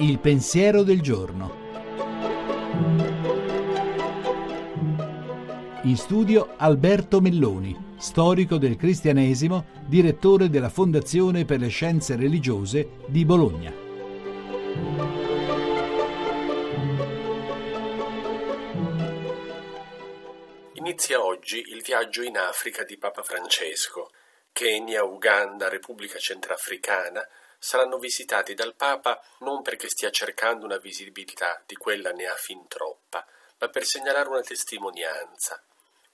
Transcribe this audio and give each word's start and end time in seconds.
Il 0.00 0.18
pensiero 0.18 0.82
del 0.82 1.02
giorno. 1.02 1.58
In 5.82 5.96
studio 5.98 6.54
Alberto 6.56 7.20
Melloni, 7.20 7.94
storico 7.98 8.56
del 8.56 8.76
cristianesimo, 8.76 9.66
direttore 9.86 10.48
della 10.48 10.70
Fondazione 10.70 11.44
per 11.44 11.60
le 11.60 11.68
Scienze 11.68 12.16
Religiose 12.16 12.92
di 13.08 13.26
Bologna. 13.26 13.74
Inizia 20.76 21.22
oggi 21.22 21.58
il 21.58 21.82
viaggio 21.82 22.22
in 22.22 22.38
Africa 22.38 22.84
di 22.84 22.96
Papa 22.96 23.22
Francesco. 23.22 24.08
Kenya, 24.50 25.04
Uganda, 25.04 25.68
Repubblica 25.68 26.18
Centrafricana 26.18 27.22
saranno 27.60 27.98
visitati 27.98 28.54
dal 28.54 28.74
Papa 28.74 29.22
non 29.40 29.60
perché 29.60 29.88
stia 29.90 30.10
cercando 30.10 30.64
una 30.64 30.78
visibilità, 30.78 31.62
di 31.66 31.76
quella 31.76 32.10
ne 32.10 32.26
ha 32.26 32.34
fin 32.34 32.66
troppa, 32.66 33.24
ma 33.58 33.68
per 33.68 33.84
segnalare 33.84 34.30
una 34.30 34.40
testimonianza, 34.40 35.62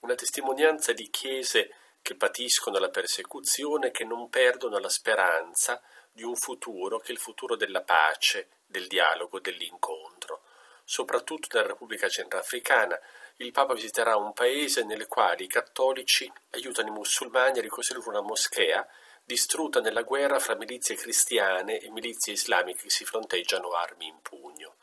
una 0.00 0.14
testimonianza 0.14 0.92
di 0.92 1.08
chiese 1.10 1.74
che 2.00 2.16
patiscono 2.16 2.78
la 2.78 2.88
persecuzione, 2.88 3.90
che 3.90 4.04
non 4.04 4.30
perdono 4.30 4.78
la 4.78 4.88
speranza 4.88 5.80
di 6.10 6.22
un 6.22 6.34
futuro 6.34 6.98
che 6.98 7.08
è 7.08 7.12
il 7.12 7.18
futuro 7.18 7.56
della 7.56 7.82
pace, 7.82 8.48
del 8.64 8.86
dialogo, 8.86 9.38
dell'incontro. 9.38 10.42
Soprattutto 10.82 11.48
nella 11.52 11.68
Repubblica 11.68 12.08
Centrafricana, 12.08 12.98
il 13.36 13.52
Papa 13.52 13.74
visiterà 13.74 14.16
un 14.16 14.32
paese 14.32 14.82
nel 14.82 15.06
quale 15.08 15.44
i 15.44 15.48
cattolici 15.48 16.30
aiutano 16.50 16.88
i 16.88 16.92
musulmani 16.92 17.58
a 17.58 17.62
ricostruire 17.62 18.08
una 18.08 18.20
moschea 18.22 18.86
distrutta 19.24 19.80
nella 19.80 20.02
guerra 20.02 20.38
fra 20.38 20.54
milizie 20.54 20.96
cristiane 20.96 21.78
e 21.78 21.90
milizie 21.90 22.34
islamiche 22.34 22.82
che 22.82 22.90
si 22.90 23.04
fronteggiano 23.04 23.70
armi 23.70 24.06
in 24.06 24.20
pugno. 24.20 24.76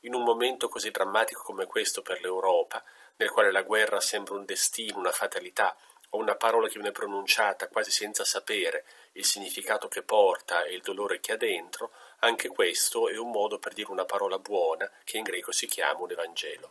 In 0.00 0.14
un 0.14 0.22
momento 0.22 0.68
così 0.68 0.90
drammatico 0.90 1.42
come 1.42 1.64
questo 1.66 2.02
per 2.02 2.20
l'Europa, 2.20 2.82
nel 3.16 3.30
quale 3.30 3.50
la 3.50 3.62
guerra 3.62 3.98
sembra 4.00 4.34
un 4.34 4.44
destino, 4.44 4.98
una 4.98 5.12
fatalità, 5.12 5.74
o 6.10 6.18
una 6.18 6.36
parola 6.36 6.68
che 6.68 6.74
viene 6.74 6.92
pronunciata 6.92 7.68
quasi 7.68 7.90
senza 7.90 8.24
sapere 8.24 8.84
il 9.12 9.24
significato 9.24 9.88
che 9.88 10.02
porta 10.02 10.62
e 10.64 10.74
il 10.74 10.82
dolore 10.82 11.18
che 11.18 11.32
ha 11.32 11.36
dentro, 11.36 11.90
anche 12.20 12.48
questo 12.48 13.08
è 13.08 13.16
un 13.16 13.30
modo 13.30 13.58
per 13.58 13.72
dire 13.72 13.90
una 13.90 14.04
parola 14.04 14.38
buona 14.38 14.90
che 15.04 15.16
in 15.16 15.24
greco 15.24 15.52
si 15.52 15.66
chiama 15.66 16.00
un 16.00 16.10
Evangelo. 16.10 16.70